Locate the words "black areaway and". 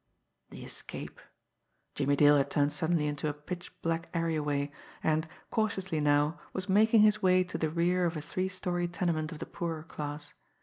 3.83-5.27